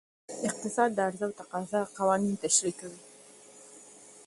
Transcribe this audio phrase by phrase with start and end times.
[0.47, 3.01] اقتصاد د عرضه او تقاضا قوانین تشریح کوي.